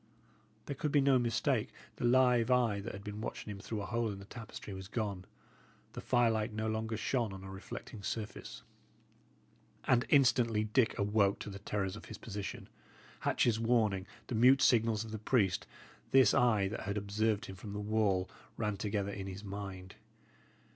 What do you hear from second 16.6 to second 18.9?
that had observed him from the wall, ran